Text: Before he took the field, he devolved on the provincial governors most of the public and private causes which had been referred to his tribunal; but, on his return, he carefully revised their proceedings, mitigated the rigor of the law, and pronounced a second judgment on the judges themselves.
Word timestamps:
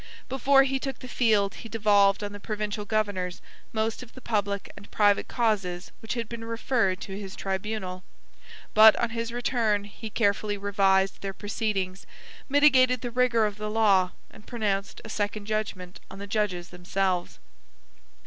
Before 0.29 0.63
he 0.63 0.79
took 0.79 0.97
the 0.97 1.07
field, 1.07 1.53
he 1.61 1.69
devolved 1.69 2.23
on 2.23 2.31
the 2.33 2.39
provincial 2.39 2.85
governors 2.85 3.39
most 3.71 4.01
of 4.01 4.13
the 4.15 4.19
public 4.19 4.71
and 4.75 4.89
private 4.89 5.27
causes 5.27 5.91
which 6.01 6.15
had 6.15 6.27
been 6.27 6.43
referred 6.43 6.99
to 7.01 7.15
his 7.19 7.35
tribunal; 7.35 8.03
but, 8.73 8.95
on 8.95 9.11
his 9.11 9.31
return, 9.31 9.83
he 9.83 10.09
carefully 10.09 10.57
revised 10.57 11.21
their 11.21 11.33
proceedings, 11.35 12.07
mitigated 12.49 13.01
the 13.01 13.11
rigor 13.11 13.45
of 13.45 13.57
the 13.57 13.69
law, 13.69 14.09
and 14.31 14.47
pronounced 14.47 15.01
a 15.05 15.07
second 15.09 15.45
judgment 15.45 15.99
on 16.09 16.17
the 16.17 16.25
judges 16.25 16.69
themselves. 16.69 17.37